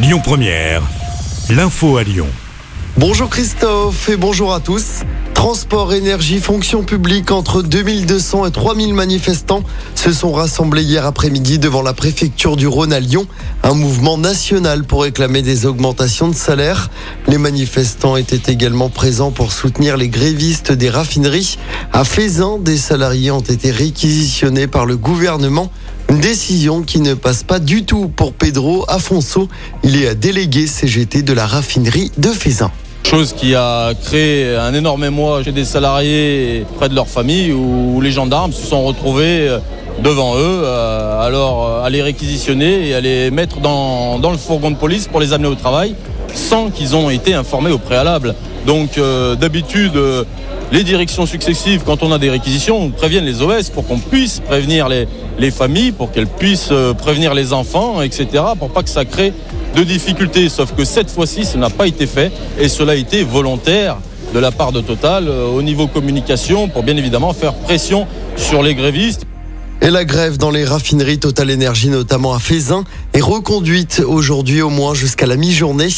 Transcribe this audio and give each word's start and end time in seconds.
Lyon 0.00 0.20
Première, 0.22 0.82
l'info 1.50 1.96
à 1.96 2.04
Lyon. 2.04 2.28
Bonjour 2.96 3.28
Christophe 3.28 4.08
et 4.08 4.16
bonjour 4.16 4.54
à 4.54 4.60
tous. 4.60 5.00
Transport, 5.34 5.92
énergie, 5.92 6.38
fonction 6.38 6.84
publique, 6.84 7.32
entre 7.32 7.62
2200 7.62 8.46
et 8.46 8.50
3000 8.52 8.94
manifestants 8.94 9.64
se 9.96 10.12
sont 10.12 10.30
rassemblés 10.30 10.84
hier 10.84 11.04
après-midi 11.04 11.58
devant 11.58 11.82
la 11.82 11.94
préfecture 11.94 12.54
du 12.54 12.68
Rhône 12.68 12.92
à 12.92 13.00
Lyon. 13.00 13.26
Un 13.64 13.74
mouvement 13.74 14.18
national 14.18 14.84
pour 14.84 15.02
réclamer 15.02 15.42
des 15.42 15.66
augmentations 15.66 16.28
de 16.28 16.34
salaire. 16.34 16.90
Les 17.26 17.38
manifestants 17.38 18.16
étaient 18.16 18.52
également 18.52 18.90
présents 18.90 19.32
pour 19.32 19.50
soutenir 19.50 19.96
les 19.96 20.08
grévistes 20.08 20.70
des 20.70 20.90
raffineries. 20.90 21.58
À 21.92 22.04
Faisin, 22.04 22.58
des 22.60 22.76
salariés 22.76 23.32
ont 23.32 23.40
été 23.40 23.72
réquisitionnés 23.72 24.68
par 24.68 24.86
le 24.86 24.96
gouvernement. 24.96 25.72
Une 26.10 26.20
décision 26.20 26.82
qui 26.82 27.00
ne 27.00 27.12
passe 27.12 27.42
pas 27.42 27.58
du 27.58 27.84
tout 27.84 28.08
pour 28.08 28.32
Pedro 28.32 28.86
Afonso. 28.88 29.46
Il 29.84 30.02
est 30.02 30.14
délégué 30.14 30.66
CGT 30.66 31.22
de 31.22 31.34
la 31.34 31.46
raffinerie 31.46 32.10
de 32.16 32.28
Faisin. 32.28 32.70
Chose 33.04 33.34
qui 33.34 33.54
a 33.54 33.92
créé 33.94 34.56
un 34.56 34.72
énorme 34.72 35.04
émoi 35.04 35.42
chez 35.42 35.52
des 35.52 35.66
salariés 35.66 36.64
près 36.76 36.88
de 36.88 36.94
leur 36.94 37.08
famille 37.08 37.52
où 37.52 38.00
les 38.00 38.10
gendarmes 38.10 38.52
se 38.52 38.66
sont 38.66 38.84
retrouvés 38.84 39.48
euh, 39.48 39.58
devant 40.02 40.36
eux, 40.36 40.62
euh, 40.64 41.20
alors 41.20 41.66
euh, 41.66 41.84
à 41.84 41.90
les 41.90 42.02
réquisitionner 42.02 42.88
et 42.88 42.94
à 42.94 43.00
les 43.00 43.30
mettre 43.30 43.60
dans 43.60 44.18
le 44.30 44.38
fourgon 44.38 44.70
de 44.70 44.76
police 44.76 45.08
pour 45.08 45.20
les 45.20 45.32
amener 45.32 45.48
au 45.48 45.54
travail 45.54 45.94
sans 46.34 46.70
qu'ils 46.70 46.96
ont 46.96 47.10
été 47.10 47.34
informés 47.34 47.70
au 47.70 47.78
préalable. 47.78 48.34
Donc 48.66 49.00
d'habitude, 49.40 49.92
les 50.72 50.84
directions 50.84 51.24
successives, 51.24 51.82
quand 51.86 52.02
on 52.02 52.12
a 52.12 52.18
des 52.18 52.28
réquisitions, 52.28 52.90
préviennent 52.90 53.24
les 53.24 53.40
OS 53.40 53.70
pour 53.70 53.86
qu'on 53.86 53.98
puisse 53.98 54.40
prévenir 54.40 54.88
les, 54.88 55.08
les 55.38 55.50
familles, 55.50 55.92
pour 55.92 56.12
qu'elles 56.12 56.26
puissent 56.26 56.72
prévenir 56.98 57.32
les 57.32 57.52
enfants, 57.52 58.02
etc., 58.02 58.44
pour 58.58 58.70
pas 58.70 58.82
que 58.82 58.90
ça 58.90 59.04
crée 59.04 59.32
de 59.74 59.84
difficultés. 59.84 60.48
Sauf 60.48 60.74
que 60.74 60.84
cette 60.84 61.10
fois-ci, 61.10 61.44
ce 61.44 61.56
n'a 61.56 61.70
pas 61.70 61.86
été 61.86 62.06
fait 62.06 62.30
et 62.58 62.68
cela 62.68 62.92
a 62.92 62.96
été 62.96 63.22
volontaire 63.22 63.96
de 64.34 64.38
la 64.38 64.50
part 64.50 64.72
de 64.72 64.80
Total 64.80 65.26
euh, 65.28 65.46
au 65.46 65.62
niveau 65.62 65.86
communication 65.86 66.68
pour 66.68 66.82
bien 66.82 66.96
évidemment 66.96 67.32
faire 67.32 67.54
pression 67.54 68.06
sur 68.36 68.62
les 68.62 68.74
grévistes. 68.74 69.27
Et 69.80 69.90
la 69.90 70.04
grève 70.04 70.38
dans 70.38 70.50
les 70.50 70.64
raffineries 70.64 71.18
Total 71.20 71.50
Énergie, 71.50 71.88
notamment 71.88 72.34
à 72.34 72.40
Fézin, 72.40 72.84
est 73.14 73.20
reconduite 73.20 74.02
aujourd'hui 74.04 74.60
au 74.60 74.70
moins 74.70 74.92
jusqu'à 74.92 75.26
la 75.26 75.36
mi-journée. 75.36 75.88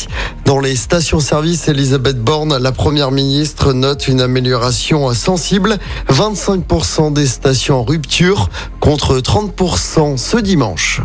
Dans 0.44 0.60
les 0.60 0.76
stations-service, 0.76 1.66
Elisabeth 1.68 2.18
Borne, 2.18 2.58
la 2.58 2.72
première 2.72 3.10
ministre, 3.10 3.72
note 3.72 4.06
une 4.06 4.20
amélioration 4.20 5.12
sensible. 5.14 5.78
25% 6.10 7.12
des 7.14 7.26
stations 7.26 7.80
en 7.80 7.84
rupture 7.84 8.50
contre 8.80 9.18
30% 9.18 10.18
ce 10.18 10.36
dimanche. 10.36 11.00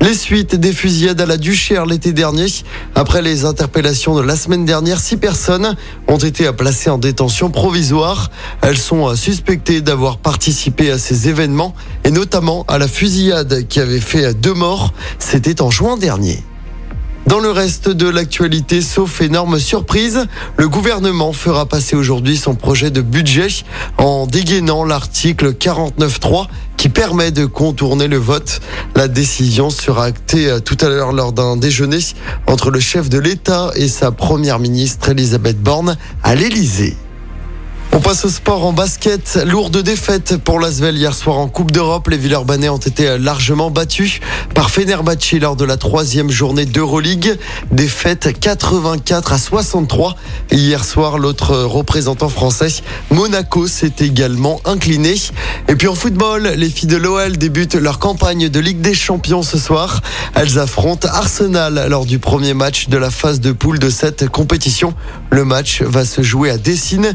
Les 0.00 0.14
suites 0.14 0.54
des 0.54 0.72
fusillades 0.72 1.20
à 1.20 1.26
la 1.26 1.36
Duchère 1.38 1.86
l'été 1.86 2.12
dernier. 2.12 2.46
Après 2.94 3.22
les 3.22 3.46
interpellations 3.46 4.14
de 4.14 4.20
la 4.20 4.36
semaine 4.36 4.64
dernière, 4.64 5.00
six 5.00 5.16
personnes 5.16 5.76
ont 6.08 6.18
été 6.18 6.50
placées 6.52 6.90
en 6.90 6.98
détention 6.98 7.50
provisoire. 7.50 8.30
Elles 8.60 8.76
sont 8.76 9.14
suspectées 9.16 9.80
d'avoir 9.80 10.18
participé 10.18 10.90
à 10.90 10.98
ces 10.98 11.28
événements 11.28 11.74
et 12.04 12.10
notamment 12.10 12.64
à 12.68 12.78
la 12.78 12.86
fusillade 12.86 13.66
qui 13.66 13.80
avait 13.80 14.00
fait 14.00 14.34
deux 14.34 14.54
morts. 14.54 14.92
C'était 15.18 15.62
en 15.62 15.70
juin 15.70 15.96
dernier. 15.96 16.42
Dans 17.34 17.40
le 17.40 17.50
reste 17.50 17.88
de 17.88 18.08
l'actualité, 18.08 18.80
sauf 18.80 19.20
énorme 19.20 19.58
surprise, 19.58 20.28
le 20.56 20.68
gouvernement 20.68 21.32
fera 21.32 21.66
passer 21.66 21.96
aujourd'hui 21.96 22.36
son 22.36 22.54
projet 22.54 22.92
de 22.92 23.00
budget 23.00 23.48
en 23.98 24.28
dégainant 24.28 24.84
l'article 24.84 25.50
49.3 25.50 26.46
qui 26.76 26.88
permet 26.90 27.32
de 27.32 27.44
contourner 27.44 28.06
le 28.06 28.18
vote. 28.18 28.60
La 28.94 29.08
décision 29.08 29.68
sera 29.68 30.04
actée 30.04 30.48
euh, 30.48 30.60
tout 30.60 30.76
à 30.80 30.88
l'heure 30.88 31.10
lors 31.10 31.32
d'un 31.32 31.56
déjeuner 31.56 31.98
entre 32.46 32.70
le 32.70 32.78
chef 32.78 33.08
de 33.08 33.18
l'État 33.18 33.72
et 33.74 33.88
sa 33.88 34.12
première 34.12 34.60
ministre 34.60 35.08
Elisabeth 35.08 35.60
Borne 35.60 35.96
à 36.22 36.36
l'Élysée. 36.36 36.96
On 37.96 38.00
passe 38.00 38.24
au 38.24 38.28
sport 38.28 38.66
en 38.66 38.72
basket. 38.72 39.38
Lourde 39.46 39.80
défaite 39.80 40.36
pour 40.38 40.58
l'Asvel 40.58 40.96
hier 40.96 41.14
soir 41.14 41.38
en 41.38 41.46
Coupe 41.46 41.70
d'Europe. 41.70 42.08
Les 42.08 42.16
Villeurbanais 42.16 42.68
ont 42.68 42.76
été 42.76 43.18
largement 43.18 43.70
battus 43.70 44.18
par 44.52 44.70
Fenerbahce 44.70 45.34
lors 45.40 45.54
de 45.54 45.64
la 45.64 45.76
troisième 45.76 46.28
journée 46.28 46.66
d'Euroleague. 46.66 47.38
Défaite 47.70 48.36
84 48.40 49.32
à 49.32 49.38
63. 49.38 50.16
Hier 50.50 50.84
soir, 50.84 51.18
l'autre 51.18 51.56
représentant 51.56 52.28
français, 52.28 52.82
Monaco, 53.12 53.68
s'est 53.68 53.92
également 54.00 54.60
incliné. 54.64 55.14
Et 55.68 55.76
puis 55.76 55.86
en 55.86 55.94
football, 55.94 56.52
les 56.56 56.70
filles 56.70 56.88
de 56.88 56.96
l'OL 56.96 57.36
débutent 57.36 57.76
leur 57.76 58.00
campagne 58.00 58.48
de 58.48 58.58
Ligue 58.58 58.80
des 58.80 58.94
Champions 58.94 59.44
ce 59.44 59.56
soir. 59.56 60.00
Elles 60.34 60.58
affrontent 60.58 61.06
Arsenal 61.12 61.86
lors 61.88 62.06
du 62.06 62.18
premier 62.18 62.54
match 62.54 62.88
de 62.88 62.96
la 62.96 63.12
phase 63.12 63.38
de 63.38 63.52
poule 63.52 63.78
de 63.78 63.88
cette 63.88 64.28
compétition. 64.28 64.94
Le 65.30 65.44
match 65.44 65.80
va 65.82 66.04
se 66.04 66.22
jouer 66.22 66.50
à 66.50 66.58
Dessine. 66.58 67.14